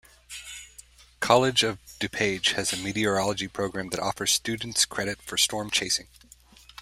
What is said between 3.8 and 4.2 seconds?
that